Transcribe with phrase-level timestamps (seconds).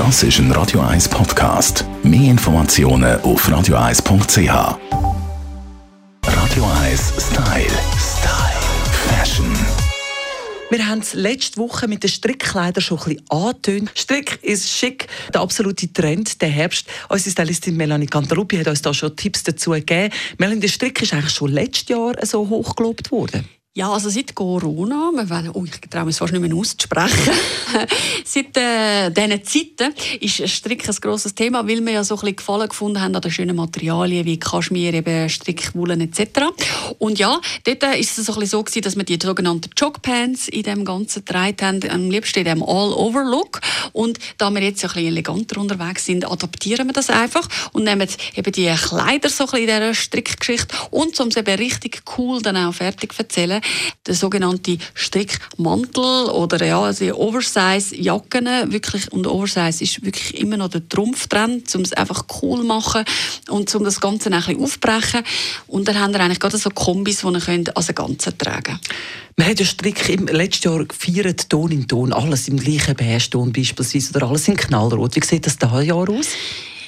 [0.00, 1.84] Das ist ein Radio 1 Podcast.
[2.02, 4.48] Mehr Informationen auf radio1.ch.
[6.24, 7.66] Radio 1 Style.
[7.98, 8.60] Style.
[9.10, 9.54] Fashion.
[10.70, 13.90] Wir haben es letzte Woche mit den Strickkleidern schon ein bisschen angetönt.
[13.94, 16.86] Strick ist schick, der absolute Trend, der Herbst.
[17.10, 20.14] Unsere Stylistin Melanie Cantaluppi hat uns da schon Tipps dazu gegeben.
[20.38, 23.46] Melanie, der Strick ist eigentlich schon letztes Jahr so hochgelobt worden.
[23.72, 27.32] Ja, also seit Corona, wir wollen, oh, ich traue mich fast nicht mehr auszusprechen,
[28.24, 32.34] seit äh, diesen Zeiten ist Strick ein grosses Thema, weil wir ja so ein bisschen
[32.34, 36.46] Gefallen gefunden haben an den schönen Materialien wie Kaschmir, eben Strickwullen etc.
[36.98, 40.48] Und ja, dort war es so, ein bisschen so gewesen, dass wir die sogenannten Jogpants
[40.48, 43.60] in dem Ganzen getragen haben, am liebsten in dem All-Over-Look.
[43.92, 48.08] Und da wir jetzt ein bisschen eleganter unterwegs sind, adaptieren wir das einfach und nehmen
[48.34, 52.42] eben die Kleider so ein bisschen in dieser Strickgeschichte und um es eben richtig cool
[52.42, 53.59] dann auch fertig zu erzählen,
[54.06, 58.72] der sogenannte Strickmantel oder ja, also Oversize-Jacken.
[58.72, 63.04] Wirklich, und Oversize ist wirklich immer noch der Trumpftrend, um es einfach cool machen
[63.48, 65.22] und um das Ganze ein bisschen aufbrechen.
[65.66, 68.80] Und dann haben wir eigentlich gerade so Kombis, die ihr als Ganze tragen könnt.
[69.36, 73.52] Man hat ja Strick im letzten Jahr gefeiert, Ton in Ton, alles im gleichen Beige-Ton
[73.52, 75.16] beispielsweise oder alles in Knallrot.
[75.16, 76.28] Wie sieht das da Jahr aus?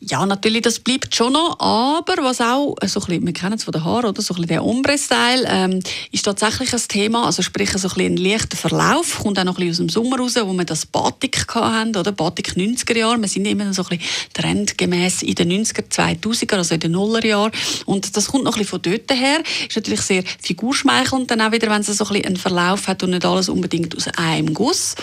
[0.00, 3.64] Ja, natürlich, das bleibt schon noch, aber was auch, so ein bisschen, wir kennen es
[3.64, 5.80] von den Haaren, oder, so ein bisschen der Ombre-Style, ähm,
[6.12, 9.66] ist tatsächlich ein Thema, also sprich so ein, ein leichter Verlauf, kommt auch noch ein
[9.66, 13.28] bisschen aus dem Sommer raus, wo wir das Batik hatten, oder, Batik 90er Jahre, wir
[13.28, 17.52] sind immer so ein bisschen trendgemäß in den 90er, 2000er, also in den Nuller Jahren
[17.86, 21.52] und das kommt noch ein bisschen von dort her, ist natürlich sehr figurschmeichelnd, dann auch
[21.52, 24.52] wieder, wenn es so ein bisschen einen Verlauf hat und nicht alles unbedingt aus einem
[24.54, 24.94] Guss.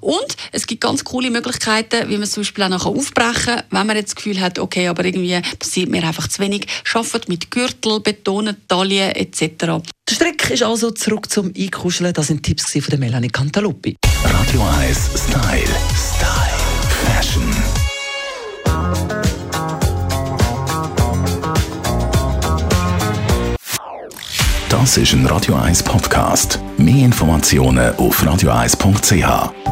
[0.00, 3.62] Und es gibt ganz coole Möglichkeiten, wie man es zum Beispiel auch noch aufbrechen kann,
[3.70, 6.66] wenn man jetzt das Gefühl hat, okay, aber irgendwie passiert mir einfach zu wenig.
[6.92, 9.40] Arbeitet mit Gürtel, Betonen, Taille etc.
[9.58, 12.12] Der Strick ist also zurück zum Einkuscheln.
[12.12, 13.96] Das sind Tipps von der Melanie Cantaluppi.
[14.24, 15.62] Radio 1 Style.
[15.94, 16.52] Style.
[17.06, 17.42] Fashion.
[24.68, 26.58] Das ist ein Radio 1 Podcast.
[26.78, 29.71] Mehr Informationen auf radio1.ch.